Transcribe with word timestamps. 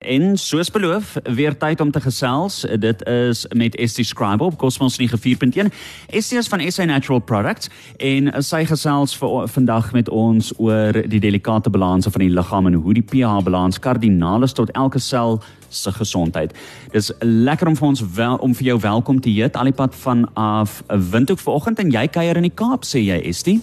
En 0.00 0.38
soos 0.38 0.70
beloof, 0.70 1.16
weer 1.22 1.56
tyd 1.56 1.80
om 1.80 1.90
te 1.90 2.00
gesels. 2.00 2.66
Dit 2.78 3.02
is 3.06 3.46
met 3.52 3.76
Estie 3.76 4.04
Scribe 4.04 4.44
op 4.44 4.56
Cosmos 4.58 5.00
94.1. 5.00 5.66
Estie 6.06 6.38
is 6.38 6.48
van 6.48 6.72
SA 6.72 6.84
Natural 6.84 7.18
Products 7.20 7.68
en 7.96 8.30
sy 8.42 8.62
gesels 8.64 9.12
vir 9.20 9.48
vandag 9.52 9.92
met 9.92 10.08
ons 10.08 10.54
oor 10.56 10.96
die 11.04 11.20
delikate 11.20 11.70
balanse 11.70 12.10
van 12.10 12.24
die 12.24 12.30
liggaam 12.32 12.66
en 12.66 12.78
hoe 12.80 12.94
die 12.96 13.04
pH 13.04 13.42
balans 13.44 13.78
kardinaal 13.78 14.42
is 14.42 14.56
tot 14.56 14.72
elke 14.72 14.98
sel 14.98 15.42
se 15.68 15.92
gesondheid. 15.92 16.56
Dis 16.96 17.12
lekker 17.20 17.68
om 17.68 17.76
vir 17.76 17.88
ons 17.88 18.04
wel 18.14 18.36
om 18.40 18.54
vir 18.54 18.70
jou 18.70 18.78
welkom 18.80 19.20
te 19.20 19.28
heet 19.36 19.56
alipad 19.56 19.94
van 20.00 20.24
af 20.32 20.80
Windhoek 20.88 21.44
vanoggend 21.44 21.78
en 21.78 21.92
jy 21.92 22.06
kuier 22.08 22.40
in 22.40 22.48
die 22.48 22.56
Kaap 22.56 22.88
sê 22.88 23.04
jy 23.04 23.20
Estie? 23.20 23.60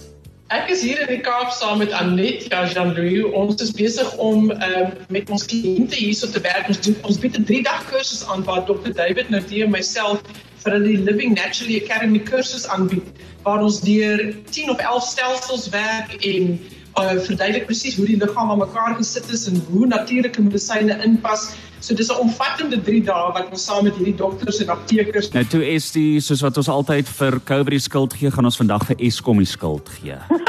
Ek 0.48 0.70
is 0.72 0.80
hier 0.80 0.96
in 1.02 1.10
die 1.12 1.20
Kaap 1.20 1.50
saam 1.52 1.82
met 1.82 1.90
Anet 1.92 2.46
Jean-Louis. 2.48 3.26
Ons 3.36 3.60
is 3.60 3.72
besig 3.76 4.14
om 4.16 4.46
uh, 4.48 4.86
met 5.12 5.28
ons 5.28 5.42
kliënte 5.44 5.98
hierso 6.00 6.30
te 6.32 6.40
werk. 6.40 6.70
Ons 6.72 6.80
doen 6.86 6.96
ons 7.04 7.18
bied 7.20 7.36
'n 7.36 7.44
3-dag 7.44 7.82
kursus 7.90 8.22
aan 8.32 8.46
waar 8.48 8.64
Dr. 8.64 8.94
David 8.96 9.28
Nadia 9.28 9.66
en 9.66 9.74
myself 9.76 10.24
vir 10.64 10.78
die 10.86 10.96
Living 11.04 11.36
Naturally 11.36 11.82
Academy 11.84 12.22
kursus 12.24 12.64
aanbied 12.64 13.12
waar 13.44 13.60
ons 13.60 13.82
deur 13.84 14.24
10 14.48 14.72
of 14.72 14.80
11 14.80 15.04
stelsels 15.10 15.68
werk 15.68 16.16
en 16.24 16.56
uh, 16.98 17.16
verduidelik 17.24 17.66
presies 17.66 17.96
hoe 17.96 18.06
die 18.06 18.18
liggaam 18.20 18.50
aan 18.50 18.58
mekaar 18.58 18.96
gesit 18.98 19.30
is 19.32 19.46
en 19.50 19.62
hoe 19.70 19.86
natuurlike 19.86 20.42
medisyne 20.42 20.98
inpas. 21.04 21.54
So 21.80 21.94
dis 21.94 22.10
'n 22.10 22.18
omvattende 22.20 22.80
3 22.82 23.02
dae 23.06 23.32
wat 23.32 23.50
ons 23.50 23.64
saam 23.64 23.84
met 23.84 23.94
hierdie 23.96 24.16
dokters 24.16 24.58
en 24.60 24.68
aptekers 24.68 25.30
Nou 25.30 25.44
toe 25.44 25.62
is 25.66 25.92
die 25.92 26.20
soos 26.20 26.42
wat 26.42 26.56
ons 26.56 26.68
altyd 26.68 27.08
vir 27.08 27.40
COVID 27.44 27.82
skuld 27.82 28.14
gee, 28.14 28.30
gaan 28.30 28.44
ons 28.44 28.56
vandag 28.56 28.86
vir 28.86 28.96
Eskom 28.98 29.38
die 29.38 29.46
skuld 29.46 29.88
gee. 30.00 30.18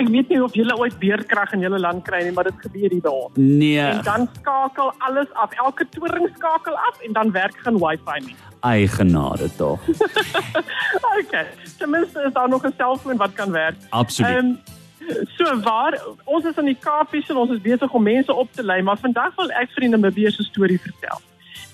ek 0.00 0.08
weet 0.08 0.28
nie 0.32 0.40
of 0.42 0.54
julle 0.56 0.76
ooit 0.80 0.96
beerkrag 1.00 1.52
in 1.56 1.64
julle 1.64 1.80
land 1.80 2.04
kry 2.06 2.22
nie, 2.24 2.32
maar 2.36 2.48
dit 2.48 2.64
gebeur 2.64 2.94
hier 2.94 3.02
daar. 3.04 3.28
Nee. 3.36 3.78
En 3.80 4.02
dan 4.06 4.28
skakel 4.40 4.92
alles 5.08 5.30
af. 5.32 5.52
Elke 5.64 5.86
toring 5.96 6.28
skakel 6.36 6.76
af 6.88 7.00
en 7.06 7.12
dan 7.12 7.32
werk 7.36 7.56
geen 7.64 7.78
wifi 7.82 8.18
nie. 8.26 8.36
Ai 8.60 8.88
genade 8.88 9.48
tog. 9.56 9.80
okay. 11.20 11.46
Ten 11.78 11.90
minste 11.90 12.24
is 12.26 12.32
daar 12.32 12.48
nog 12.48 12.66
'n 12.66 12.74
selfoon 12.76 13.16
wat 13.16 13.32
kan 13.32 13.50
werk. 13.50 13.76
Absoluut. 13.90 14.36
Um, 14.36 14.58
so 15.36 15.60
waar 15.64 15.96
ons 16.24 16.44
is 16.44 16.58
in 16.60 16.70
die 16.70 16.78
Kaapies 16.78 17.28
en 17.30 17.40
ons 17.42 17.54
is 17.54 17.62
besig 17.64 17.92
om 17.92 18.02
mense 18.02 18.34
op 18.34 18.52
te 18.52 18.62
lei, 18.62 18.80
maar 18.82 19.00
vandag 19.00 19.34
wil 19.38 19.52
ek 19.60 19.72
vir 19.74 19.86
die 19.86 19.92
Namibiese 19.94 20.46
storie 20.46 20.80
vertel. 20.80 21.22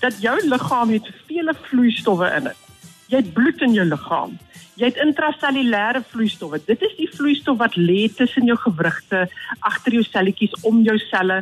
Dat 0.00 0.18
jou 0.22 0.36
liggaam 0.48 0.92
het 0.94 1.08
vele 1.28 1.54
vloeistowwe 1.68 2.30
in 2.38 2.50
dit. 2.50 2.64
Jy 3.12 3.22
het 3.22 3.32
bloed 3.36 3.62
in 3.62 3.76
jou 3.76 3.86
liggaam. 3.86 4.34
Jy 4.76 4.90
het 4.90 4.98
intrasellulêre 5.00 6.02
vloeistowwe. 6.10 6.60
Dit 6.66 6.82
is 6.84 6.92
die 6.98 7.08
vloeistof 7.08 7.56
wat 7.62 7.78
lê 7.80 8.10
tussen 8.12 8.48
jou 8.48 8.56
gewrigte, 8.60 9.24
agter 9.64 9.96
jou 9.96 10.02
selletjies, 10.04 10.56
om 10.68 10.82
jou 10.84 10.98
selle. 11.06 11.38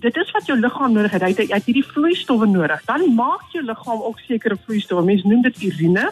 Dit 0.00 0.16
is 0.16 0.30
wat 0.32 0.48
jou 0.48 0.56
liggaam 0.56 0.94
nodig 0.96 1.12
het. 1.12 1.26
Jy 1.26 1.50
het 1.50 1.68
hierdie 1.68 1.84
vloeistowwe 1.84 2.48
nodig. 2.48 2.80
Dan 2.88 3.04
maak 3.18 3.44
jou 3.52 3.64
liggaam 3.66 4.00
ook 4.08 4.22
sekere 4.24 4.56
vloeistowwe. 4.64 5.04
Mense 5.04 5.28
noem 5.28 5.44
dit 5.50 5.62
urine. 5.68 6.08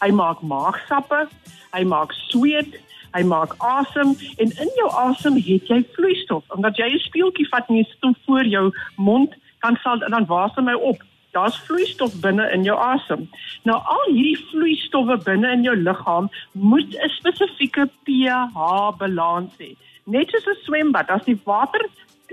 Hy 0.00 0.10
maak 0.16 0.42
maagsappe, 0.44 1.26
hy 1.72 1.82
maak 1.88 2.12
sweet, 2.28 2.76
hy 3.12 3.22
maak 3.22 3.54
asem 3.58 4.14
en 4.36 4.48
in 4.64 4.72
jou 4.76 4.88
asem 5.04 5.36
het 5.36 5.68
jy 5.68 5.84
vloeistof. 5.96 6.44
Omdat 6.56 6.76
jy 6.76 6.88
'n 6.94 7.06
speeltjie 7.08 7.48
vat 7.48 7.68
en 7.68 7.76
jy 7.76 7.84
sit 7.84 8.02
hom 8.02 8.16
voor 8.26 8.44
jou 8.44 8.72
mond, 8.96 9.34
dan 9.62 9.76
sal 9.82 9.98
dan 9.98 10.26
wasem 10.26 10.68
hy 10.68 10.74
op 10.74 11.02
daar's 11.32 11.58
vloeistof 11.66 12.20
binne 12.20 12.50
in 12.52 12.64
jou 12.66 12.78
asem. 12.78 13.28
Nou 13.62 13.78
al 13.78 14.06
hierdie 14.10 14.38
vloeistowwe 14.50 15.16
binne 15.24 15.52
in 15.56 15.62
jou 15.62 15.76
liggaam 15.76 16.30
moet 16.52 16.94
'n 16.94 17.08
spesifieke 17.08 17.88
pH 18.04 18.56
balans 18.98 19.52
hê. 19.58 19.76
Net 20.04 20.30
soos 20.30 20.46
'n 20.46 20.62
swembad, 20.64 21.10
as 21.10 21.24
die 21.24 21.40
water 21.44 21.80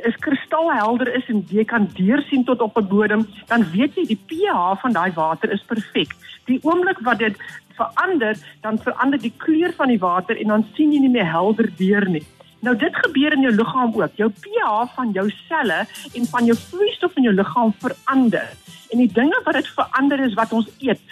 is 0.05 0.15
kristalhelder 0.15 1.09
is 1.15 1.25
en 1.27 1.45
jy 1.49 1.63
kan 1.65 1.89
deursien 1.97 2.43
tot 2.43 2.61
op 2.61 2.77
'n 2.77 2.87
bodem, 2.87 3.27
dan 3.47 3.65
weet 3.71 3.95
jy 3.95 4.05
die 4.05 4.23
pH 4.27 4.79
van 4.81 4.93
daai 4.93 5.11
water 5.13 5.51
is 5.51 5.63
perfek. 5.67 6.15
Die 6.45 6.59
oomblik 6.63 6.99
wat 6.99 7.19
dit 7.19 7.37
verander, 7.77 8.37
dan 8.61 8.79
verander 8.81 9.21
die 9.21 9.33
kleur 9.37 9.73
van 9.77 9.93
die 9.93 10.01
water 10.01 10.37
en 10.37 10.47
dan 10.55 10.65
sien 10.75 10.91
jy 10.93 10.99
nie 10.99 11.13
meer 11.13 11.29
helder 11.31 11.69
deur 11.77 12.09
nie. 12.09 12.25
Nou 12.65 12.73
dit 12.75 12.95
gebeur 13.03 13.35
in 13.37 13.45
jou 13.45 13.53
liggaam 13.53 13.93
ook. 13.95 14.15
Jou 14.17 14.29
pH 14.29 14.93
van 14.95 15.11
jou 15.13 15.27
selle 15.47 15.83
en 16.13 16.25
van 16.31 16.45
jou 16.45 16.57
vloeistof 16.57 17.15
in 17.15 17.29
jou 17.29 17.35
liggaam 17.35 17.73
verander. 17.83 18.49
En 18.89 19.03
die 19.03 19.11
dinge 19.13 19.41
wat 19.45 19.59
dit 19.59 19.69
verander 19.77 20.23
is 20.25 20.33
wat 20.33 20.53
ons 20.57 20.69
eet, 20.81 21.03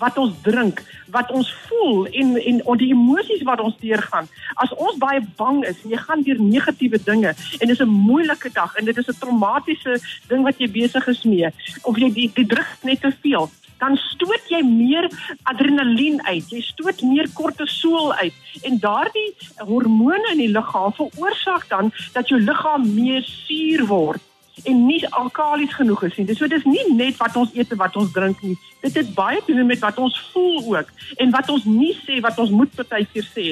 wat 0.00 0.16
ons 0.20 0.32
drink, 0.44 0.80
wat 1.12 1.30
ons 1.32 1.50
voel 1.66 2.06
en 2.06 2.34
en 2.36 2.62
of 2.64 2.80
die 2.80 2.90
emosies 2.94 3.44
wat 3.48 3.60
ons 3.60 3.76
deurgaan. 3.80 4.28
As 4.62 4.72
ons 4.76 4.96
baie 5.00 5.20
bang 5.36 5.62
is 5.68 5.82
en 5.84 5.92
jy 5.92 6.00
gaan 6.00 6.24
deur 6.24 6.40
negatiewe 6.40 7.00
dinge 7.04 7.34
en 7.60 7.68
dis 7.68 7.80
'n 7.80 7.88
moeilike 8.08 8.52
dag 8.52 8.76
en 8.76 8.84
dit 8.84 8.96
is 8.96 9.08
'n 9.08 9.20
traumatiese 9.20 10.00
ding 10.28 10.42
wat 10.42 10.58
jy 10.58 10.68
besig 10.70 11.06
is 11.08 11.22
mee 11.24 11.48
of 11.82 11.96
jy 11.96 12.12
die, 12.12 12.30
die 12.34 12.46
druk 12.46 12.68
net 12.82 13.00
te 13.00 13.12
veel, 13.22 13.50
dan 13.78 13.96
stoot 13.96 14.50
jy 14.50 14.62
meer 14.64 15.08
adrenalien 15.50 16.20
uit. 16.26 16.46
Jy 16.50 16.62
stoot 16.64 17.02
meer 17.02 17.28
kortisol 17.34 18.12
uit 18.22 18.62
en 18.68 18.78
daardie 18.80 19.28
hormone 19.68 20.32
in 20.32 20.44
die 20.44 20.52
liggaam 20.52 20.94
veroorsaak 20.96 21.68
dan 21.72 21.92
dat 22.14 22.28
jou 22.32 22.40
liggaam 22.40 22.88
meer 22.94 23.26
suur 23.26 23.86
word 23.90 24.22
en 24.64 24.86
nie 24.86 25.02
alkalies 25.12 25.74
genoeg 25.76 26.06
is 26.08 26.16
nie. 26.16 26.26
Dis 26.28 26.38
so 26.40 26.48
dis 26.48 26.64
nie 26.64 26.84
net 26.96 27.18
wat 27.20 27.36
ons 27.36 27.52
eet 27.54 27.72
en 27.74 27.80
wat 27.82 27.96
ons 28.00 28.12
drink 28.12 28.40
nie. 28.44 28.56
Dit 28.82 28.96
het 28.96 29.12
baie 29.14 29.42
te 29.44 29.54
doen 29.54 29.68
met 29.68 29.82
wat 29.84 29.98
ons 30.00 30.16
voel 30.32 30.62
ook 30.76 30.92
en 31.20 31.34
wat 31.34 31.50
ons 31.52 31.66
nie 31.68 31.92
sê 32.06 32.20
wat 32.24 32.38
ons 32.40 32.54
moet 32.54 32.72
partykeer 32.78 33.28
sê 33.34 33.48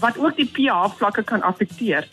wat 0.00 0.18
ook 0.18 0.36
die 0.36 0.48
pH 0.48 0.96
vlakke 0.96 1.24
kan 1.28 1.42
affekteer. 1.44 2.08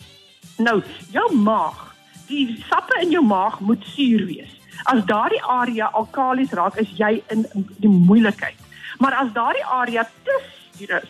Nou, 0.59 0.81
jou 1.11 1.27
maag, 1.35 1.95
die 2.27 2.57
sappe 2.67 2.99
in 3.03 3.13
jou 3.15 3.23
maag 3.23 3.59
moet 3.63 3.83
suur 3.95 4.25
wees. 4.27 4.58
As 4.85 5.05
daardie 5.05 5.43
area 5.43 5.89
alkalies 5.93 6.53
raak, 6.55 6.77
is 6.79 6.91
jy 6.97 7.23
in 7.29 7.45
die 7.77 7.91
moeilikheid. 7.91 8.57
Maar 8.99 9.13
as 9.23 9.33
daardie 9.33 9.65
area 9.65 10.03
te 10.23 10.37
suur 10.75 11.01
is, 11.01 11.09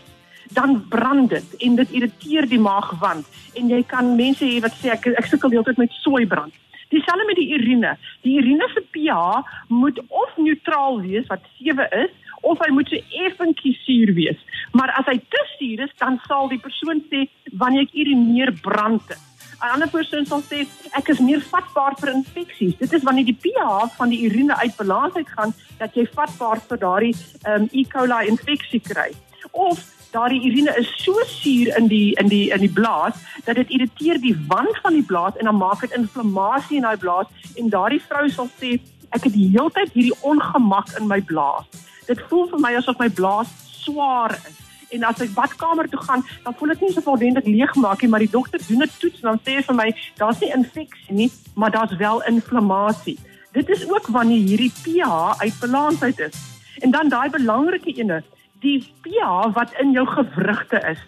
dan 0.54 0.88
brand 0.90 1.30
dit 1.30 1.56
en 1.66 1.76
dit 1.76 1.92
irriteer 1.92 2.48
die 2.50 2.60
maagwand 2.60 3.28
en 3.54 3.70
jy 3.70 3.84
kan 3.86 4.16
mense 4.18 4.46
hê 4.46 4.58
wat 4.64 4.74
sê 4.82 4.90
ek 4.96 5.06
ek 5.14 5.30
sukkel 5.30 5.54
heeltyd 5.54 5.78
met 5.78 5.94
soeibrand. 6.02 6.54
Dieselfde 6.90 7.26
met 7.30 7.38
die 7.38 7.52
urine. 7.54 7.92
Die 8.26 8.40
urine 8.42 8.66
se 8.74 8.82
pH 8.96 9.44
moet 9.70 10.00
of 10.10 10.38
neutraal 10.42 11.02
wees 11.04 11.28
wat 11.30 11.46
7 11.62 11.86
is 12.02 12.16
of 12.42 12.62
hy 12.64 12.72
moet 12.74 12.90
so 12.90 12.98
effentjie 13.26 13.76
suur 13.84 14.14
wees. 14.18 14.40
Maar 14.74 14.94
as 14.98 15.06
hy 15.12 15.18
te 15.20 15.42
suur 15.58 15.86
is, 15.86 15.94
dan 16.02 16.18
sal 16.26 16.50
die 16.50 16.62
persoon 16.62 17.04
sê 17.12 17.28
wanneer 17.62 17.86
ek 17.86 17.94
urineer 17.94 18.54
brand 18.64 19.06
dit. 19.12 19.29
'n 19.62 19.72
Ander 19.74 19.90
persoon 19.90 20.26
sal 20.26 20.42
sê 20.42 20.66
ek 20.96 21.10
is 21.10 21.20
meer 21.20 21.42
vatbaar 21.42 21.96
vir 22.00 22.14
infeksies. 22.14 22.78
Dit 22.80 22.94
is 22.94 23.04
wanneer 23.04 23.26
die 23.26 23.40
pH 23.44 23.96
van 23.98 24.10
die 24.10 24.22
urine 24.28 24.56
uit 24.56 24.76
balans 24.76 25.16
uitgaan 25.16 25.54
dat 25.80 25.96
jy 25.96 26.06
vatbaar 26.16 26.62
vir 26.70 26.78
daardie 26.78 27.16
um, 27.48 27.68
E. 27.72 27.84
coli 27.84 28.28
infeksie 28.28 28.80
kry. 28.80 29.12
Of 29.52 29.84
daardie 30.12 30.40
urine 30.48 30.76
is 30.78 30.88
so 31.04 31.14
suur 31.26 31.76
in 31.78 31.88
die 31.88 32.16
in 32.22 32.32
die 32.32 32.50
in 32.56 32.64
die 32.64 32.72
blaas 32.80 33.20
dat 33.46 33.56
dit 33.56 33.70
irriteer 33.70 34.22
die 34.22 34.36
wand 34.48 34.80
van 34.84 34.94
die 34.94 35.06
blaas 35.12 35.36
en 35.38 35.52
dan 35.52 35.60
maak 35.60 35.82
dit 35.82 35.92
inflammasie 35.92 36.80
in 36.80 36.88
daai 36.88 36.98
blaas 36.98 37.28
en 37.56 37.70
daardie 37.70 38.02
vrou 38.08 38.26
sal 38.30 38.50
sê 38.62 38.80
ek 39.12 39.28
het 39.28 39.34
die 39.34 39.50
hele 39.52 39.70
tyd 39.76 39.94
hierdie 39.94 40.18
ongemak 40.22 40.96
in 41.00 41.08
my 41.08 41.20
blaas. 41.22 41.68
Dit 42.08 42.22
voel 42.30 42.48
vir 42.50 42.64
my 42.64 42.74
asof 42.80 42.98
my 43.00 43.10
blaas 43.10 43.52
swaar 43.84 44.34
is. 44.40 44.69
En 44.90 45.04
as 45.04 45.22
ek 45.22 45.34
badkamer 45.34 45.90
toe 45.90 46.02
gaan, 46.02 46.26
dan 46.44 46.56
voel 46.58 46.74
dit 46.74 46.82
nie 46.82 46.92
so 46.94 47.02
voldoende 47.06 47.42
leeg 47.46 47.76
maak 47.76 48.02
nie, 48.02 48.10
maar 48.10 48.26
die 48.26 48.32
dokter 48.32 48.62
doen 48.68 48.84
'n 48.84 48.92
toets 49.00 49.22
en 49.22 49.30
dan 49.30 49.42
sê 49.46 49.58
hy 49.58 49.64
vir 49.64 49.76
my, 49.76 49.90
daar's 50.18 50.40
nie 50.40 50.52
infeksie 50.56 51.16
nie, 51.16 51.32
maar 51.56 51.72
daar's 51.72 51.96
wel 51.98 52.24
inflammasie. 52.24 53.18
Dit 53.52 53.70
is 53.70 53.90
ook 53.90 54.08
wanneer 54.08 54.46
hierdie 54.46 54.74
pH 54.84 55.42
uit 55.42 55.60
balans 55.60 56.02
uit 56.02 56.20
is. 56.20 56.36
En 56.80 56.92
dan 56.92 57.10
daai 57.10 57.30
belangrike 57.30 57.94
ene, 57.94 58.24
die 58.60 58.94
pH 59.02 59.54
wat 59.54 59.74
in 59.80 59.92
jou 59.92 60.06
gewrigte 60.08 60.82
is. 60.90 61.00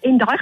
En 0.00 0.18
daai 0.18 0.36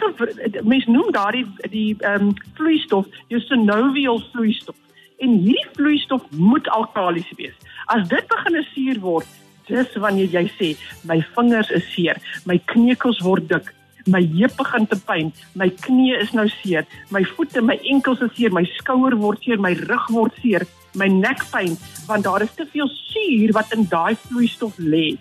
mense 0.63 0.91
noem 0.91 1.13
daardie 1.13 1.47
die 1.71 1.97
ehm 1.99 2.29
um, 2.29 2.35
vloeistof 2.55 3.07
jou 3.29 3.41
synovial 3.41 4.23
vloeistof. 4.33 4.77
En 5.19 5.31
hierdie 5.31 5.69
vloeistof 5.73 6.23
moet 6.31 6.69
alkalies 6.69 7.31
wees. 7.37 7.55
As 7.87 8.09
dit 8.09 8.29
begin 8.29 8.67
suur 8.75 9.01
word, 9.01 9.27
dis 9.69 9.97
wanneer 9.97 10.29
jy 10.33 10.45
sê 10.59 10.75
my 11.09 11.21
vingers 11.37 11.71
is 11.71 11.87
seer, 11.95 12.21
my 12.45 12.59
kneukels 12.73 13.23
word 13.25 13.49
dik, 13.49 13.71
my 14.07 14.21
heup 14.35 14.57
begin 14.57 14.87
te 14.87 14.99
pyn, 15.09 15.33
my 15.55 15.69
knie 15.85 16.17
is 16.19 16.35
nou 16.37 16.47
seer, 16.61 16.85
my 17.11 17.25
voete, 17.37 17.63
my 17.65 17.79
enkels 17.91 18.21
is 18.25 18.35
seer, 18.37 18.53
my 18.53 18.65
skouer 18.77 19.17
word 19.21 19.41
seer, 19.45 19.61
my 19.61 19.73
rug 19.89 20.11
word 20.13 20.37
seer, 20.43 20.67
my 20.95 21.09
nek 21.09 21.41
pyn 21.51 21.79
want 22.09 22.27
daar 22.27 22.45
is 22.45 22.53
te 22.55 22.67
veel 22.73 22.91
suur 22.93 23.55
wat 23.57 23.73
in 23.75 23.89
daai 23.89 24.15
vloeistof 24.27 24.77
lê. 24.79 25.17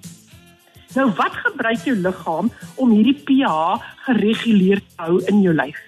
Nou 0.93 1.07
wat 1.17 1.33
gebruik 1.45 1.87
jou 1.87 1.95
liggaam 1.97 2.51
om 2.75 2.91
hierdie 2.93 3.17
pH 3.25 3.79
gereguleer 4.05 4.83
te 4.83 5.07
hou 5.07 5.17
in 5.31 5.41
jou 5.41 5.55
lyf? 5.55 5.79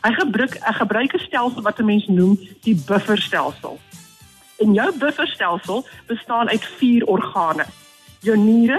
Hy 0.00 0.12
gebruik 0.16 0.56
'n 0.56 0.74
gebruik 0.80 1.14
'n 1.14 1.26
stelsel 1.28 1.62
wat 1.62 1.78
'n 1.78 1.84
mens 1.84 2.06
noem 2.08 2.38
die 2.64 2.74
bufferstelsel. 2.74 3.78
En 4.58 4.72
jou 4.74 4.98
bufferstelsel 4.98 5.86
bestaan 6.06 6.48
uit 6.48 6.64
4 6.64 7.04
organe: 7.06 7.64
jou 8.22 8.36
niere, 8.36 8.78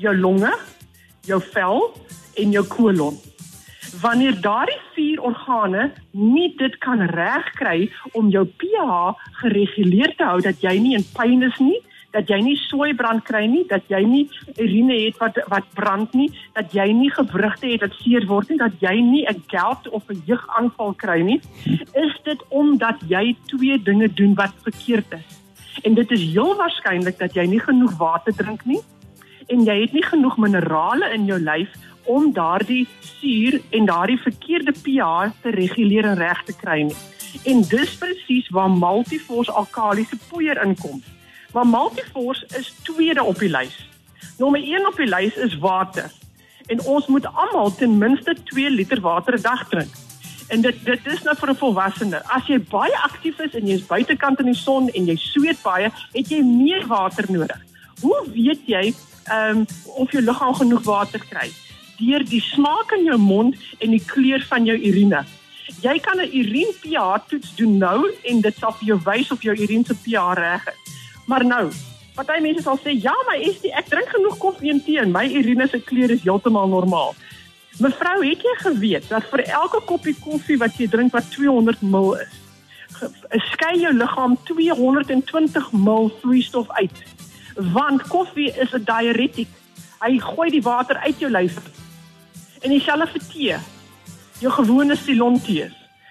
jou 0.00 0.14
longe, 0.16 0.52
jou 1.28 1.40
vel 1.52 1.88
en 2.40 2.52
jou 2.52 2.64
kolon. 2.68 3.16
Wanneer 4.02 4.40
daardie 4.42 4.80
vier 4.94 5.20
organe 5.22 5.90
nie 6.12 6.50
dit 6.58 6.78
kan 6.82 7.04
regkry 7.12 7.90
om 8.12 8.30
jou 8.32 8.44
pH 8.58 9.12
gereguleer 9.42 10.14
te 10.18 10.26
hou 10.26 10.40
dat 10.42 10.62
jy 10.64 10.78
nie 10.82 10.96
in 10.98 11.04
pyn 11.14 11.44
is 11.46 11.60
nie, 11.62 11.78
dat 12.14 12.30
jy 12.30 12.38
nie 12.46 12.56
soeibrand 12.68 13.24
kry 13.26 13.44
nie, 13.50 13.64
dat 13.70 13.86
jy 13.90 14.00
nie 14.06 14.24
urine 14.54 14.96
het 15.02 15.18
wat 15.22 15.38
wat 15.50 15.70
brand 15.78 16.14
nie, 16.14 16.30
dat 16.54 16.74
jy 16.74 16.86
nie 16.94 17.10
gewrigte 17.14 17.70
het 17.72 17.86
wat 17.86 17.96
seer 18.00 18.26
word 18.30 18.50
nie, 18.50 18.58
dat 18.62 18.76
jy 18.82 18.94
nie 19.02 19.24
'n 19.26 19.42
gout 19.50 19.88
of 19.90 20.10
'n 20.10 20.22
jeugaanval 20.26 20.94
kry 20.94 21.20
nie, 21.22 21.40
is 21.94 22.14
dit 22.24 22.40
omdat 22.50 23.02
jy 23.08 23.36
twee 23.46 23.78
dinge 23.78 24.08
doen 24.08 24.34
wat 24.34 24.54
verkeerd 24.62 25.12
is. 25.12 25.43
En 25.82 25.94
dit 25.94 26.10
is 26.10 26.22
heel 26.32 26.56
waarskynlik 26.56 27.18
dat 27.18 27.34
jy 27.34 27.46
nie 27.46 27.60
genoeg 27.60 27.96
water 27.98 28.34
drink 28.34 28.64
nie 28.64 28.80
en 29.52 29.64
jy 29.64 29.80
het 29.80 29.92
nie 29.92 30.04
genoeg 30.04 30.36
minerale 30.40 31.10
in 31.12 31.26
jou 31.28 31.38
lyf 31.40 31.72
om 32.04 32.30
daardie 32.32 32.86
suur 33.00 33.60
en 33.70 33.88
daardie 33.88 34.20
verkeerde 34.20 34.72
pH 34.72 35.32
te 35.42 35.50
reguleer 35.50 36.04
en 36.04 36.16
reg 36.20 36.42
te 36.44 36.56
kry 36.56 36.82
nie. 36.88 36.96
En 37.44 37.62
dis 37.68 37.96
presies 37.98 38.48
waar 38.48 38.70
Multivors 38.70 39.50
alkalisiese 39.50 40.18
poeier 40.28 40.60
inkom. 40.62 41.02
Maar 41.52 41.66
Multivors 41.66 42.44
is 42.58 42.72
tweede 42.82 43.24
op 43.24 43.38
die 43.38 43.50
lys. 43.50 43.76
Nommer 44.38 44.60
1 44.60 44.86
op 44.86 44.96
die 44.96 45.08
lys 45.08 45.36
is 45.36 45.58
water. 45.58 46.10
En 46.66 46.80
ons 46.84 47.06
moet 47.06 47.26
almal 47.26 47.74
ten 47.74 47.98
minste 47.98 48.36
2 48.44 48.70
liter 48.70 49.00
water 49.00 49.34
'n 49.38 49.42
dag 49.42 49.68
drink. 49.68 50.03
En 50.48 50.60
dit 50.60 50.84
dit 50.84 51.06
is 51.06 51.22
nou 51.22 51.36
vir 51.36 51.50
'n 51.50 51.56
volwassene. 51.56 52.22
As 52.26 52.46
jy 52.46 52.58
baie 52.58 52.96
aktief 53.02 53.40
is 53.40 53.54
en 53.54 53.66
jy's 53.66 53.86
buitekant 53.86 54.40
in 54.40 54.46
die 54.46 54.60
son 54.60 54.88
en 54.88 55.06
jy 55.06 55.16
sweet 55.16 55.62
baie, 55.62 55.90
het 56.12 56.28
jy 56.28 56.42
meer 56.42 56.86
water 56.86 57.24
nodig. 57.28 57.60
Hoe 58.00 58.24
weet 58.32 58.60
jy 58.66 58.94
ehm 59.24 59.58
um, 59.58 59.66
of 59.96 60.10
jou 60.10 60.22
liggaam 60.22 60.54
genoeg 60.54 60.84
water 60.84 61.20
kry? 61.20 61.50
Deur 61.98 62.24
die 62.24 62.40
smaak 62.40 62.92
in 62.92 63.04
jou 63.04 63.18
mond 63.18 63.56
en 63.78 63.90
die 63.90 64.04
kleur 64.04 64.44
van 64.48 64.64
jou 64.64 64.76
urine. 64.76 65.24
Jy 65.80 65.98
kan 65.98 66.20
'n 66.20 66.30
urine 66.32 66.74
pH 66.80 67.28
toets 67.28 67.56
doen 67.56 67.78
nou 67.78 68.12
en 68.22 68.40
dit 68.40 68.56
sal 68.58 68.72
vir 68.72 68.86
jou 68.86 69.00
wys 69.04 69.30
of 69.30 69.42
jou 69.42 69.54
urine 69.56 69.84
se 69.84 69.94
pH 69.94 70.34
reg 70.34 70.66
is. 70.66 70.84
Maar 71.26 71.44
nou, 71.44 71.70
party 72.14 72.40
mense 72.40 72.62
sal 72.62 72.78
sê 72.78 72.92
ja, 73.02 73.14
maar 73.26 73.40
is 73.40 73.60
die 73.62 73.72
ek 73.72 73.88
drink 73.88 74.08
genoeg 74.08 74.36
koffie 74.38 74.70
en 74.70 74.82
tee 74.84 75.00
en 75.00 75.12
my 75.12 75.24
urine 75.32 75.68
se 75.68 75.80
kleur 75.80 76.10
is 76.10 76.22
heeltemal 76.22 76.68
normaal. 76.68 77.14
Mevrou, 77.82 78.22
het 78.22 78.42
jy 78.42 78.54
geweet 78.62 79.08
dat 79.10 79.26
vir 79.32 79.42
elke 79.50 79.80
koppie 79.88 80.14
koffie 80.22 80.58
wat 80.60 80.76
jy 80.78 80.86
drink 80.90 81.12
wat 81.12 81.26
200 81.34 81.82
ml 81.82 82.14
is, 82.22 82.34
skei 83.50 83.80
jou 83.80 83.90
liggaam 83.94 84.36
220 84.46 85.72
ml 85.74 86.10
vloeistof 86.20 86.70
uit? 86.78 87.02
Want 87.74 88.06
koffie 88.10 88.52
is 88.54 88.74
'n 88.74 88.84
diuretic. 88.84 89.48
Hy 90.00 90.18
gooi 90.18 90.50
die 90.50 90.62
water 90.62 90.96
uit 90.96 91.18
jou 91.18 91.30
lyf. 91.30 91.58
En 92.62 92.70
dieselfde 92.70 93.06
vir 93.06 93.22
tee. 93.32 93.56
Jou 94.40 94.52
gewone 94.52 94.96
Ceylon 94.96 95.40
tee. 95.40 95.70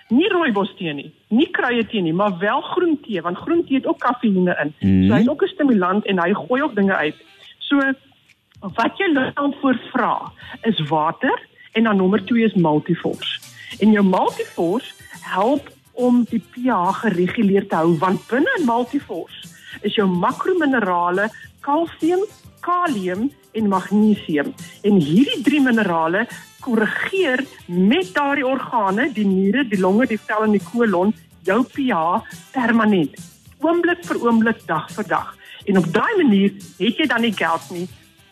Nie 0.09 0.29
rooibos 0.29 0.75
tee 0.77 0.93
nie, 0.93 1.13
nie 1.29 1.47
kruie 1.51 1.85
tee 1.87 2.01
nie, 2.01 2.13
maar 2.13 2.37
wel 2.37 2.61
groen 2.61 2.99
tee 3.01 3.21
want 3.21 3.37
groen 3.37 3.65
tee 3.65 3.77
het 3.77 3.87
ook 3.87 3.99
kafeïne 3.99 4.55
in. 4.61 4.73
Mm. 4.79 5.07
So 5.07 5.13
hy's 5.13 5.27
ook 5.27 5.43
'n 5.43 5.47
stimulant 5.47 6.05
en 6.05 6.19
hy 6.19 6.33
gooi 6.33 6.61
ook 6.61 6.75
dinge 6.75 6.95
uit. 6.95 7.15
So 7.57 7.79
wat 8.59 8.97
jou 8.97 9.13
liggaam 9.13 9.53
voorvra 9.61 10.31
is 10.61 10.79
water 10.89 11.39
en 11.73 11.89
dan 11.89 11.97
nommer 11.97 12.23
2 12.25 12.45
is 12.45 12.53
multivors. 12.53 13.39
En 13.79 13.91
jou 13.91 14.05
multivors 14.05 14.93
help 15.21 15.69
om 15.93 16.23
die 16.29 16.41
pH 16.41 17.03
gereguleer 17.03 17.67
te 17.69 17.75
hou 17.81 17.97
want 18.01 18.21
binne 18.29 18.49
in 18.59 18.65
multivors 18.65 19.41
is 19.81 19.95
jou 19.97 20.07
makrominerale 20.09 21.29
kalsium, 21.65 22.21
kalium 22.61 23.29
en 23.53 23.69
magnesium. 23.69 24.53
En 24.83 24.99
hierdie 25.01 25.41
drie 25.45 25.61
minerale 25.61 26.25
korrigeer 26.63 27.43
met 27.67 28.13
daardie 28.15 28.45
organe, 28.47 29.09
die 29.13 29.25
niere, 29.27 29.65
die 29.67 29.79
longe, 29.79 30.07
die 30.07 30.19
vel 30.19 30.47
en 30.47 30.55
die 30.55 30.63
kolon, 30.63 31.13
jou 31.43 31.59
pH 31.73 32.21
permanent. 32.53 33.17
Oomblik 33.63 34.03
vir 34.07 34.21
oomblik, 34.23 34.63
dag 34.67 34.87
vir 34.95 35.09
dag. 35.09 35.33
En 35.67 35.79
op 35.79 35.89
daai 35.95 36.13
manier 36.19 36.53
het 36.79 36.99
jy 36.99 37.07
dan 37.07 37.23
nie 37.23 37.33
gout 37.35 37.69
nie, 37.71 37.87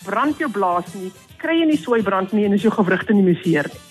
brand 0.05 0.39
jou 0.39 0.49
blaas 0.51 0.87
nie, 0.95 1.11
kry 1.41 1.59
jy 1.61 1.69
nie 1.71 1.79
soeibrand 1.81 2.35
nie 2.38 2.45
en 2.47 2.55
is 2.57 2.65
jou 2.65 2.73
gewrigte 2.73 3.15
nie 3.17 3.25
meer 3.25 3.39
seer 3.43 3.69
nie. 3.71 3.81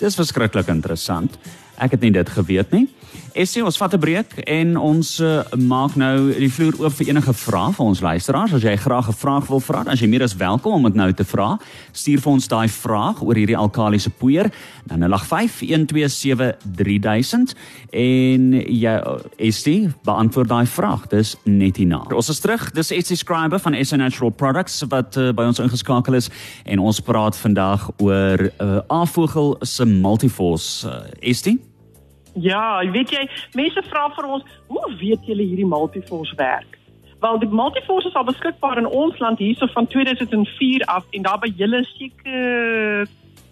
Dis 0.00 0.18
verskriklik 0.18 0.68
interessant. 0.72 1.38
Ek 1.80 1.96
het 1.96 2.02
nie 2.04 2.12
dit 2.14 2.30
geweet 2.36 2.74
nie. 2.74 2.86
Essie, 3.34 3.64
ons 3.66 3.74
vat 3.76 3.92
'n 3.94 3.98
breek 3.98 4.38
en 4.46 4.78
ons 4.78 5.20
uh, 5.20 5.42
maak 5.58 5.96
nou 5.98 6.30
die 6.38 6.50
vloer 6.50 6.74
oop 6.78 6.92
vir 6.94 7.08
enige 7.10 7.34
vrae 7.34 7.72
van 7.74 7.86
ons 7.90 8.00
luisteraars. 8.00 8.52
As 8.54 8.62
jy 8.62 8.76
graag 8.78 9.08
'n 9.08 9.12
vraag 9.12 9.46
wil 9.50 9.60
vra, 9.60 9.82
dan 9.82 9.92
is 9.92 10.00
jy 10.00 10.06
meer 10.06 10.22
as 10.22 10.36
welkom 10.36 10.72
om 10.72 10.82
dit 10.82 10.94
nou 10.94 11.12
te 11.12 11.24
vra. 11.24 11.58
Stuur 11.92 12.20
vir 12.20 12.32
ons 12.32 12.48
daai 12.48 12.68
vraag 12.68 13.22
oor 13.22 13.34
hierdie 13.34 13.56
alkalisiese 13.56 14.10
poeier 14.10 14.52
na 14.86 15.08
0851273000 15.08 17.54
en 17.90 18.52
jy 18.70 19.02
Essie 19.36 19.88
beantwoord 20.04 20.48
daai 20.48 20.66
vraag. 20.66 21.08
Dis 21.08 21.36
net 21.44 21.76
hierna. 21.76 22.04
Ons 22.14 22.28
is 22.28 22.38
terug. 22.38 22.70
Dis 22.70 22.90
Essie 22.90 23.16
Scriber 23.16 23.58
van 23.58 23.84
SA 23.84 23.96
Natural 23.96 24.30
Products 24.30 24.84
wat 24.88 25.16
uh, 25.16 25.32
by 25.32 25.42
ons 25.42 25.58
ingeskakel 25.58 26.14
is 26.14 26.30
en 26.64 26.78
ons 26.78 27.00
praat 27.00 27.36
vandag 27.36 27.90
oor 27.98 28.38
'n 28.38 28.50
uh, 28.62 28.80
afvogel 28.86 29.56
se 29.62 29.84
multiforce. 29.84 30.86
Uh, 30.86 31.00
Essie 31.18 31.73
Ja, 32.34 32.90
weet 32.90 33.10
jy, 33.10 33.28
mense 33.54 33.82
vra 33.90 34.08
vir 34.14 34.30
ons, 34.36 34.46
hoe 34.66 34.94
weet 34.98 35.26
julle 35.26 35.42
hierdie 35.42 35.66
multiforce 35.66 36.34
werk? 36.36 36.78
Wel, 37.20 37.38
die 37.38 37.48
multiforce 37.48 38.08
is 38.08 38.14
al 38.14 38.26
beskikbaar 38.28 38.78
in 38.78 38.86
ons 38.86 39.18
land 39.18 39.38
hierso 39.38 39.66
van 39.72 39.86
2004 39.86 40.84
af 40.92 41.06
en 41.10 41.22
daar 41.22 41.38
by 41.38 41.52
julle 41.56 41.84
seker 41.94 43.06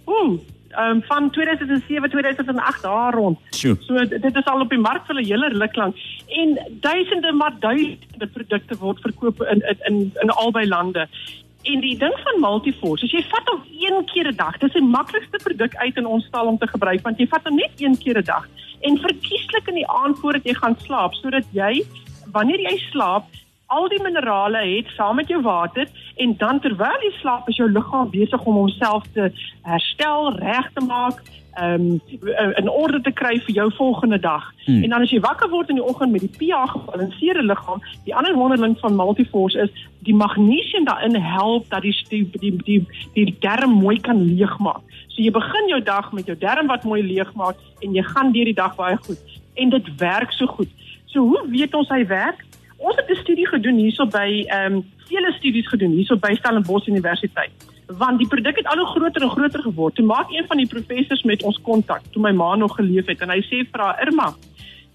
ooh, 0.04 0.40
um, 0.78 1.02
van 1.02 1.30
2007, 1.30 2.10
2008 2.10 2.82
daar 2.82 3.14
rond. 3.14 3.38
Sure. 3.50 3.76
So 3.80 4.06
dit 4.08 4.36
is 4.36 4.44
al 4.44 4.60
op 4.60 4.70
die 4.70 4.78
mark 4.78 5.06
vir 5.06 5.20
'n 5.20 5.24
hele 5.24 5.48
ruk 5.48 5.76
lank 5.76 5.96
en 6.28 6.58
duisende 6.80 7.32
maar 7.32 7.54
duisende 7.58 8.26
produkte 8.26 8.76
word 8.78 9.00
verkoop 9.00 9.42
in 9.42 9.60
in 9.68 9.78
in, 9.88 10.12
in 10.22 10.30
albei 10.30 10.68
lande. 10.68 11.08
En 11.62 11.80
die 11.80 11.98
ding 11.98 12.14
van 12.24 12.40
Multiforce, 12.40 13.06
as 13.06 13.12
jy 13.14 13.22
vat 13.30 13.50
hom 13.52 13.60
een 13.70 14.04
keer 14.10 14.28
'n 14.28 14.36
dag, 14.36 14.58
dis 14.58 14.72
die 14.72 14.82
maklikste 14.82 15.38
produk 15.42 15.76
uit 15.76 15.96
in 15.96 16.06
ons 16.06 16.24
stal 16.24 16.46
om 16.46 16.58
te 16.58 16.66
gebruik 16.66 17.02
want 17.02 17.18
jy 17.18 17.26
vat 17.26 17.44
hom 17.44 17.54
net 17.56 17.74
een 17.78 17.98
keer 17.98 18.18
'n 18.18 18.24
dag. 18.24 18.48
En 18.80 18.98
verkieslik 18.98 19.68
in 19.68 19.74
die 19.74 19.88
aand 19.88 20.18
voordat 20.18 20.44
jy 20.44 20.54
gaan 20.54 20.76
slaap 20.78 21.14
sodat 21.14 21.46
jy 21.52 21.84
wanneer 22.32 22.60
jy 22.60 22.76
slaap 22.90 23.24
al 23.72 23.88
die 23.88 24.00
minerale 24.02 24.62
het 24.76 24.90
saam 24.96 25.16
met 25.20 25.28
jou 25.32 25.40
water 25.42 25.88
en 26.22 26.34
dan 26.38 26.60
terwyl 26.60 27.04
jy 27.04 27.12
slaap 27.20 27.48
is 27.48 27.60
jou 27.60 27.68
liggaam 27.70 28.10
besig 28.12 28.44
om 28.44 28.58
homself 28.60 29.06
te 29.16 29.30
herstel, 29.68 30.32
reg 30.40 30.68
te 30.74 30.84
maak, 30.84 31.22
um, 31.60 32.00
in 32.56 32.68
orde 32.70 33.00
te 33.00 33.12
kry 33.12 33.38
vir 33.46 33.54
jou 33.54 33.72
volgende 33.76 34.18
dag. 34.20 34.44
Hmm. 34.64 34.82
En 34.82 34.94
dan 34.94 35.04
as 35.04 35.10
jy 35.12 35.20
wakker 35.20 35.50
word 35.52 35.72
in 35.72 35.80
die 35.80 35.84
oggend 35.84 36.12
met 36.12 36.24
die 36.24 36.32
pH 36.36 36.74
gebalanseerde 36.74 37.44
liggaam, 37.48 37.82
die 38.04 38.14
ander 38.16 38.36
wonderling 38.36 38.76
van 38.80 38.96
Multiforce 38.96 39.58
is 39.66 39.88
die 40.06 40.14
magnesium 40.14 40.86
daarin 40.88 41.16
help 41.16 41.68
dat 41.70 41.82
die 41.82 41.94
die 42.08 42.24
die 42.40 42.54
die, 42.64 42.80
die 43.14 43.36
darm 43.40 43.76
mooi 43.82 43.98
kan 44.00 44.22
leegmaak. 44.22 44.82
So 45.08 45.20
jy 45.22 45.32
begin 45.32 45.68
jou 45.68 45.82
dag 45.84 46.12
met 46.12 46.26
jou 46.26 46.38
darm 46.38 46.70
wat 46.72 46.84
mooi 46.88 47.02
leegmaak 47.02 47.56
en 47.80 47.96
jy 47.96 48.04
gaan 48.12 48.32
deur 48.32 48.48
die 48.48 48.60
dag 48.60 48.76
baie 48.76 48.96
goed 48.96 49.40
en 49.54 49.70
dit 49.70 49.92
werk 50.00 50.32
so 50.32 50.46
goed. 50.46 50.70
So 51.12 51.20
hoe 51.28 51.44
weet 51.52 51.74
ons 51.76 51.90
hy 51.92 52.06
werk? 52.08 52.40
Ons 52.82 52.96
het 52.96 53.10
'n 53.10 53.22
studie 53.22 53.46
gedoen 53.46 53.76
hierso 53.76 54.06
by 54.06 54.44
ehm 54.46 54.72
um, 54.72 54.84
vele 55.06 55.32
studies 55.32 55.68
gedoen 55.68 55.90
hierso 55.90 56.16
by 56.16 56.34
Stellenbosch 56.34 56.86
Universiteit. 56.86 57.52
Want 57.86 58.18
die 58.18 58.26
produk 58.26 58.56
het 58.56 58.66
al 58.66 58.78
hoe 58.78 58.86
groter 58.86 59.22
en 59.22 59.30
groter 59.30 59.62
geword. 59.62 59.94
Toe 59.94 60.04
maak 60.04 60.30
een 60.30 60.46
van 60.46 60.56
die 60.56 60.66
professors 60.66 61.22
met 61.22 61.42
ons 61.42 61.60
kontak 61.62 62.02
toe 62.10 62.22
my 62.22 62.32
ma 62.32 62.54
nog 62.56 62.74
geleef 62.74 63.06
het 63.06 63.20
en 63.20 63.30
hy 63.30 63.40
sê 63.40 63.62
vir 63.70 63.80
haar 63.84 64.02
Irma, 64.06 64.34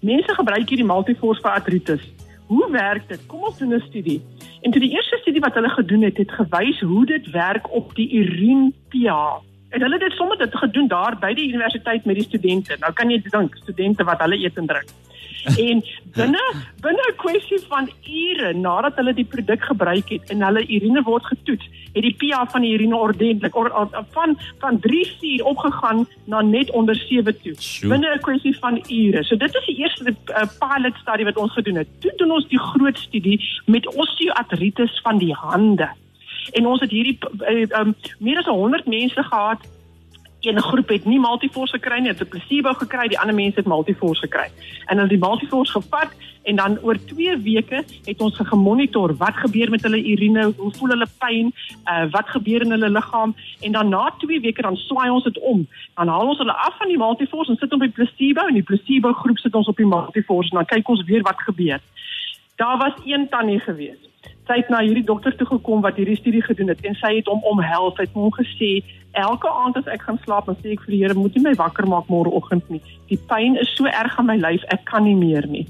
mense 0.00 0.34
gebruik 0.34 0.68
hierdie 0.68 0.90
Multiforce 0.92 1.40
vir 1.40 1.50
artritis. 1.50 2.04
Hoe 2.46 2.70
werk 2.70 3.08
dit? 3.08 3.26
Kom 3.26 3.42
ons 3.42 3.58
doen 3.58 3.74
'n 3.74 3.80
studie. 3.88 4.20
En 4.62 4.70
toe 4.70 4.80
die 4.80 4.92
eerste 4.92 5.16
studie 5.20 5.40
wat 5.40 5.54
hulle 5.54 5.68
gedoen 5.68 6.02
het, 6.02 6.16
het 6.16 6.30
gewys 6.30 6.80
hoe 6.80 7.06
dit 7.06 7.30
werk 7.30 7.72
op 7.72 7.94
die 7.94 8.12
urine 8.12 8.72
pH. 8.88 9.40
En 9.68 9.80
hulle 9.80 9.96
het 9.96 10.08
dit 10.08 10.12
sommer 10.12 10.38
dit 10.38 10.56
gedoen 10.56 10.88
daar 10.88 11.16
by 11.18 11.34
die 11.34 11.48
universiteit 11.48 12.04
met 12.04 12.14
die 12.14 12.24
studente. 12.24 12.76
Nou 12.80 12.92
kan 12.92 13.10
jy 13.10 13.22
dink, 13.30 13.56
studente 13.56 14.04
wat 14.04 14.20
hulle 14.20 14.36
eet 14.36 14.56
en 14.56 14.66
drink. 14.66 14.88
En 15.68 15.82
binne 16.14 16.44
binne 16.80 17.04
'n 17.08 17.16
kwessie 17.16 17.60
van 17.68 17.88
ure 18.04 18.52
nadat 18.52 18.96
hulle 18.96 19.14
die 19.14 19.24
produk 19.24 19.64
gebruik 19.64 20.08
het 20.08 20.30
en 20.30 20.42
hulle 20.42 20.66
urine 20.66 21.02
word 21.02 21.24
getoets, 21.24 21.68
het 21.92 22.02
die 22.02 22.14
pH 22.14 22.50
van 22.50 22.62
die 22.62 22.72
urine 22.74 22.96
ordentlik 22.96 23.56
or, 23.56 23.70
or, 23.72 23.88
van 24.10 24.38
van 24.58 24.80
3-4 24.86 25.44
opgegaan 25.44 26.06
na 26.24 26.40
net 26.40 26.70
onder 26.70 26.94
7 26.94 27.40
toe. 27.42 27.54
Binne 27.88 28.14
'n 28.14 28.20
kwessie 28.20 28.56
van 28.58 28.82
ure. 28.88 29.24
So 29.24 29.36
dit 29.36 29.54
is 29.54 29.66
die 29.66 29.78
eerste 29.78 30.10
uh, 30.10 30.46
pilot 30.58 30.94
studie 30.96 31.24
wat 31.24 31.36
ons 31.36 31.52
gedoen 31.52 31.76
het. 31.76 31.88
Toe 32.00 32.12
doen 32.16 32.30
ons 32.30 32.48
die 32.48 32.60
groot 32.60 32.98
studie 32.98 33.40
met 33.66 33.94
osteoartritis 33.94 35.00
van 35.02 35.18
die 35.18 35.34
hande. 35.34 35.88
En 36.52 36.66
ons 36.66 36.80
het 36.80 36.90
hierdie 36.90 37.18
uh, 37.40 37.80
um, 37.80 37.94
meer 38.18 38.38
as 38.38 38.46
100 38.46 38.86
mense 38.86 39.22
gehad 39.22 39.60
Een 40.40 40.62
groep 40.62 40.88
het 40.88 41.04
nie 41.04 41.18
Multiforce 41.18 41.74
gekry 41.78 41.98
nie, 41.98 42.08
het 42.08 42.20
'n 42.20 42.28
placebo 42.28 42.72
gekry, 42.72 43.08
die 43.08 43.18
ander 43.18 43.34
mense 43.34 43.58
het 43.58 43.66
Multiforce 43.66 44.20
gekry. 44.20 44.48
En 44.86 44.96
hulle 44.96 45.08
die 45.08 45.18
Multiforce 45.18 45.72
gevat 45.72 46.10
en 46.42 46.56
dan 46.56 46.78
oor 46.82 46.96
2 47.04 47.36
weke 47.38 47.84
het 48.04 48.20
ons 48.20 48.36
gemonitor 48.36 49.16
wat 49.16 49.34
gebeur 49.34 49.70
met 49.70 49.82
hulle 49.82 50.04
urine, 50.04 50.52
hoe 50.56 50.72
voel 50.76 50.88
hulle 50.88 51.06
pyn, 51.18 51.52
uh, 51.84 52.04
wat 52.10 52.28
gebeur 52.28 52.60
in 52.60 52.70
hulle 52.70 52.90
liggaam 52.90 53.34
en 53.60 53.72
dan 53.72 53.88
na 53.88 54.14
2 54.18 54.40
weke 54.40 54.62
dan 54.62 54.76
swaai 54.76 55.10
ons 55.10 55.24
dit 55.24 55.38
om. 55.38 55.66
Dan 55.94 56.08
haal 56.08 56.28
ons 56.28 56.38
hulle 56.38 56.52
af 56.52 56.76
van 56.78 56.88
die 56.88 56.98
Multiforce 56.98 57.50
en 57.50 57.56
sit 57.56 57.72
op 57.72 57.80
die 57.80 57.96
placebo 57.98 58.46
en 58.46 58.54
die 58.54 58.62
placebo 58.62 59.12
groep 59.12 59.38
sit 59.38 59.54
ons 59.54 59.68
op 59.68 59.76
die 59.76 59.86
Multiforce 59.86 60.50
en 60.50 60.56
dan 60.56 60.70
kyk 60.76 60.88
ons 60.88 61.04
weer 61.04 61.22
wat 61.22 61.40
gebeur. 61.40 61.80
Daar 62.58 62.78
was 62.82 62.94
een 63.06 63.28
tannie 63.30 63.60
gewees 63.62 64.08
sy 64.48 64.62
het 64.62 64.70
na 64.72 64.80
hierdie 64.84 65.04
dokter 65.04 65.34
toe 65.36 65.46
gekom 65.48 65.82
wat 65.84 65.98
hierdie 66.00 66.16
studie 66.16 66.42
gedoen 66.44 66.72
het 66.72 66.80
en 66.88 66.96
sy 66.98 67.18
het 67.18 67.28
hom 67.28 67.42
omhels. 67.48 67.96
Sy 67.98 68.06
het 68.06 68.16
hom 68.16 68.30
gesê 68.34 68.70
elke 69.18 69.50
aand 69.50 69.76
as 69.80 69.88
ek 69.92 70.06
gaan 70.06 70.20
slaap, 70.24 70.48
dan 70.48 70.56
sê 70.62 70.72
ek 70.74 70.84
vir 70.86 70.94
die 70.94 71.00
Here, 71.02 71.16
moet 71.16 71.36
nie 71.36 71.44
my 71.44 71.54
wakker 71.58 71.88
maak 71.90 72.08
môreoggend 72.12 72.68
nie. 72.72 72.80
Die 73.12 73.20
pyn 73.30 73.58
is 73.60 73.70
so 73.76 73.90
erg 73.90 74.16
aan 74.20 74.30
my 74.30 74.38
lyf, 74.40 74.64
ek 74.74 74.86
kan 74.88 75.04
nie 75.04 75.16
meer 75.18 75.46
nie. 75.50 75.66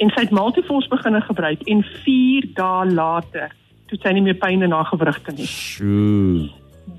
En 0.00 0.12
sy 0.14 0.26
het 0.26 0.34
Multiforce 0.34 0.90
begine 0.92 1.20
gebruik 1.24 1.64
en 1.68 1.82
4 2.04 2.48
dae 2.56 2.86
later 2.92 3.52
toe 3.90 3.98
sy 4.00 4.14
nie 4.16 4.24
meer 4.24 4.38
pyn 4.40 4.64
in 4.64 4.72
haar 4.72 4.88
gewrigte 4.88 5.34
nie. 5.36 5.48
Sjoe. 5.48 6.48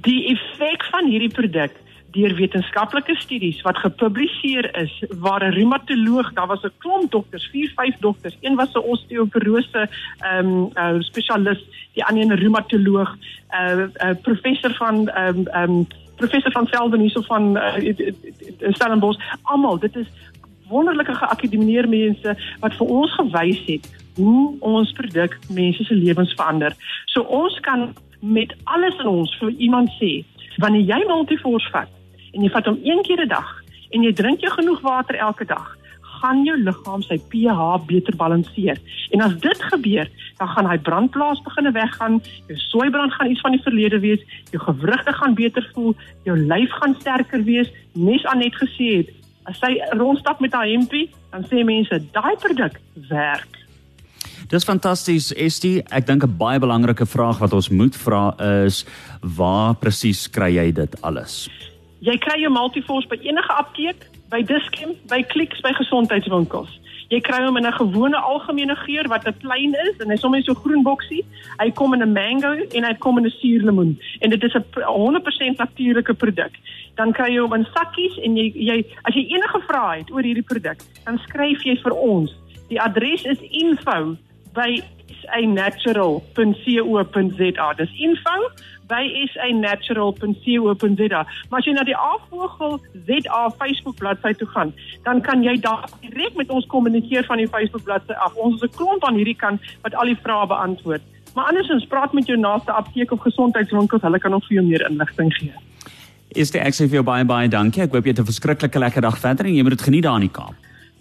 Die 0.05 0.19
effek 0.33 0.85
van 0.91 1.09
hierdie 1.09 1.31
produk 1.33 1.73
deur 2.13 2.35
wetenskaplike 2.37 3.15
studies 3.21 3.61
wat 3.65 3.77
gepubliseer 3.81 4.69
is 4.77 4.93
waar 5.19 5.43
'n 5.43 5.53
reumatoloog, 5.53 6.33
daar 6.33 6.47
was 6.47 6.63
'n 6.63 6.77
klomp 6.77 7.11
dokters, 7.11 7.45
4, 7.51 7.71
5 7.75 7.95
dokters, 7.99 8.37
een 8.41 8.55
was 8.55 8.73
'n 8.73 8.87
osteoporose 8.93 9.89
ehm 10.19 10.47
um, 10.47 10.69
uh, 10.73 10.99
spesialis, 10.99 11.61
die 11.93 12.05
ander 12.05 12.25
'n 12.25 12.39
reumatoloog, 12.43 13.15
'n 13.15 13.55
uh, 13.55 13.79
uh, 13.79 14.15
professor 14.21 14.73
van 14.73 15.09
ehm 15.09 15.37
um, 15.37 15.47
um, 15.61 15.87
professor 16.15 16.51
van 16.51 16.67
Velden 16.67 16.99
hierso 16.99 17.21
van 17.21 17.57
uh, 17.57 17.93
Stellenbosch, 18.73 19.19
almal, 19.41 19.79
dit 19.79 19.95
is 19.95 20.07
wonderlike 20.67 21.13
geakademieerde 21.13 21.87
mense 21.87 22.37
wat 22.59 22.73
vir 22.73 22.87
ons 22.87 23.13
gewys 23.13 23.61
het 23.65 23.89
hoe 24.15 24.55
ons 24.59 24.91
produk 24.91 25.39
mense 25.49 25.83
se 25.83 25.95
lewens 25.95 26.33
verander. 26.33 26.75
So 27.05 27.21
ons 27.21 27.59
kan 27.59 27.93
met 28.19 28.55
alles 28.63 28.97
in 28.99 29.07
ons 29.07 29.37
vir 29.39 29.49
iemand 29.49 29.89
sê 29.99 30.23
wanneer 30.61 30.85
jy 30.85 31.03
Multiforce 31.07 31.69
vat 31.73 31.89
en 32.33 32.41
jy 32.41 32.49
vat 32.49 32.65
hom 32.65 32.79
een 32.83 33.01
keer 33.03 33.21
'n 33.21 33.27
dag 33.27 33.63
en 33.93 34.03
jy 34.03 34.13
drink 34.13 34.41
jy 34.41 34.49
genoeg 34.49 34.81
water 34.81 35.15
elke 35.15 35.45
dag, 35.45 35.77
gaan 36.23 36.43
jou 36.47 36.55
liggaam 36.57 37.01
sy 37.03 37.17
pH 37.31 37.85
beter 37.85 38.15
balanseer. 38.15 38.79
En 39.11 39.21
as 39.21 39.35
dit 39.43 39.63
gebeur, 39.71 40.09
dan 40.39 40.47
gaan 40.47 40.69
hy 40.69 40.77
brandplaas 40.77 41.41
begine 41.45 41.71
weggaan, 41.75 42.21
jou 42.47 42.57
soeibrand 42.69 43.13
gaan 43.13 43.31
iets 43.31 43.41
van 43.41 43.51
die 43.51 43.63
verlede 43.65 43.99
wees, 43.99 44.23
jou 44.51 44.61
gewrigte 44.63 45.13
gaan 45.13 45.35
beter 45.37 45.69
voel, 45.73 45.95
jou 46.23 46.37
lyf 46.37 46.71
gaan 46.79 46.95
sterker 46.99 47.43
wees, 47.43 47.71
nes 47.93 48.25
aan 48.25 48.41
net 48.43 48.55
gesê 48.55 48.89
het, 49.01 49.11
as 49.45 49.59
sy 49.59 49.75
rondstap 49.99 50.39
met 50.39 50.55
haar 50.55 50.69
hempie, 50.69 51.09
dan 51.31 51.43
sê 51.51 51.65
mense 51.67 51.99
daai 52.15 52.35
produk 52.39 52.79
werk. 53.09 53.59
Dis 54.51 54.65
fantasties, 54.67 55.31
Estie. 55.39 55.83
Ek 55.89 56.05
dink 56.07 56.23
'n 56.23 56.37
baie 56.37 56.59
belangrike 56.59 57.05
vraag 57.05 57.39
wat 57.39 57.53
ons 57.53 57.69
moet 57.69 57.95
vra 57.95 58.35
is 58.65 58.85
waar 59.21 59.75
presies 59.75 60.27
kry 60.27 60.55
jy 60.55 60.71
dit 60.71 61.01
alles? 61.01 61.49
Jy 62.03 62.17
kry 62.19 62.41
jou 62.41 62.51
Multiforce 62.51 63.07
by 63.07 63.15
enige 63.23 63.53
apteek, 63.55 64.01
by 64.27 64.41
Dischem, 64.43 64.97
by 65.07 65.21
Clicks, 65.31 65.61
by 65.63 65.71
gesondheidswinkels. 65.77 66.71
Jy 67.13 67.21
kry 67.23 67.39
hom 67.45 67.55
in 67.57 67.67
'n 67.67 67.77
gewone 67.77 68.17
algemene 68.17 68.75
geur 68.75 69.07
wat 69.07 69.27
'n 69.27 69.39
klein 69.39 69.73
is 69.87 69.95
en 70.01 70.09
hy's 70.09 70.19
sommer 70.19 70.43
so 70.43 70.53
groen 70.53 70.83
boksie. 70.83 71.23
Hy 71.59 71.71
kom 71.71 71.93
in 71.93 72.01
'n 72.01 72.11
mango 72.11 72.51
en 72.51 72.83
hy 72.83 72.93
kom 72.99 73.17
in 73.17 73.25
'n 73.25 73.37
suurlemoen 73.39 73.99
en 74.19 74.29
dit 74.29 74.43
is 74.43 74.55
'n 74.55 74.65
100% 74.83 75.57
natuurlike 75.57 76.13
produk. 76.13 76.51
Dan 76.95 77.13
kry 77.13 77.29
jy 77.31 77.39
hom 77.39 77.53
in 77.53 77.67
sakkies 77.73 78.17
en 78.17 78.35
jy 78.35 78.51
jy 78.55 78.85
as 79.03 79.13
jy 79.13 79.25
enige 79.29 79.61
vrae 79.67 79.99
het 79.99 80.11
oor 80.11 80.23
hierdie 80.23 80.49
produk, 80.51 80.79
dan 81.05 81.17
skryf 81.19 81.63
jy 81.63 81.75
vir 81.75 81.93
ons. 81.93 82.35
Die 82.67 82.81
adres 82.81 83.23
is 83.23 83.39
info 83.49 84.17
by 84.53 84.83
sanatural.co.za. 85.23 87.73
Dis 87.77 87.91
info 87.97 88.51
by 88.87 89.27
sanatural.co.za. 89.33 91.25
Maar 91.49 91.59
as 91.59 91.65
jy 91.65 91.73
na 91.73 91.83
die 91.87 91.97
Avogel 91.97 92.79
ZA 93.07 93.49
Facebook 93.59 93.95
bladsy 94.01 94.33
toe 94.37 94.49
gaan, 94.55 94.73
dan 95.07 95.21
kan 95.21 95.43
jy 95.43 95.55
daar 95.63 95.89
direk 96.01 96.35
met 96.35 96.49
ons 96.49 96.65
kommunikeer 96.65 97.25
van 97.29 97.37
die 97.41 97.47
Facebook 97.47 97.83
bladsy 97.83 98.13
af. 98.13 98.35
Ons 98.35 98.61
is 98.61 98.69
'n 98.69 98.75
klomp 98.75 99.05
aan 99.05 99.15
hierdie 99.15 99.39
kant 99.39 99.61
wat 99.81 99.95
al 99.95 100.05
die 100.11 100.21
vrae 100.23 100.47
beantwoord. 100.47 101.01
Maar 101.33 101.45
andersins 101.45 101.85
praat 101.85 102.13
met 102.13 102.27
jou 102.27 102.39
naaste 102.39 102.71
apteek 102.71 103.11
of 103.11 103.19
gesondheidswinkel, 103.19 103.99
hulle 104.01 104.19
kan 104.19 104.31
nog 104.31 104.47
vir 104.47 104.53
jou 104.53 104.65
meer 104.65 104.89
inligting 104.89 105.33
gee. 105.33 105.53
Is 106.27 106.51
dit 106.51 106.61
ek 106.61 106.73
sê 106.73 106.89
vir 106.89 107.01
jou 107.01 107.03
baie 107.03 107.25
baie 107.25 107.49
dankie. 107.49 107.83
Ek 107.83 107.91
hoop 107.91 108.05
jy 108.05 108.09
het 108.09 108.19
'n 108.19 108.25
verskriklike 108.25 108.79
lekker 108.79 109.01
dag 109.01 109.17
verder 109.17 109.45
en 109.45 109.55
jy 109.55 109.61
moet 109.61 109.77
dit 109.77 109.81
geniet 109.81 110.03
daar 110.03 110.15
in 110.15 110.27
die 110.27 110.29
Kaap. 110.29 110.53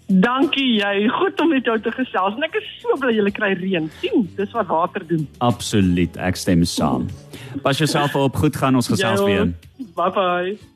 Dankie 0.07 0.79
jy. 0.79 1.07
Goed 1.09 1.39
om 1.41 1.49
met 1.49 1.65
jou 1.65 1.79
te 1.81 1.91
gesels. 1.91 2.35
En 2.35 2.43
ek 2.43 2.59
is 2.59 2.67
so 2.81 2.97
bly 2.99 3.13
jy 3.15 3.31
kry 3.31 3.53
reën. 3.59 3.89
sien, 4.01 4.27
dis 4.35 4.51
wat 4.51 4.67
water 4.67 5.07
doen. 5.07 5.27
Absoluut. 5.37 6.17
Ek 6.17 6.35
stem 6.35 6.63
saam. 6.63 7.07
Pas 7.61 7.77
jouself 7.77 8.15
op. 8.15 8.35
Goed 8.35 8.55
gaan 8.55 8.75
ons 8.75 8.87
gesels 8.87 9.23
weer. 9.23 9.53
Bye 9.95 10.11
bye. 10.11 10.72